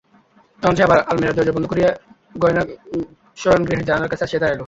তখন 0.61 0.75
সে 0.77 0.83
আবার 0.83 0.99
আলমারির 1.09 1.35
দরজা 1.37 1.53
বন্ধ 1.55 1.67
করিয়া 1.69 1.89
শয়নগৃহের 3.37 3.87
জানলার 3.89 4.11
কাছে 4.11 4.23
আসিয়া 4.25 4.41
দাঁড়াইল। 4.41 4.59